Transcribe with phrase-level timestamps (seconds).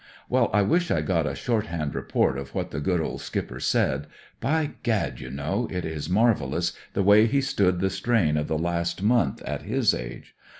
[0.27, 4.07] Well, I wish I'd got a shorthand report of what the good old skipper said—
[4.49, 8.57] By gad, you know, it is marvellous the way he's stood the strain of the
[8.57, 10.33] last month, at his age.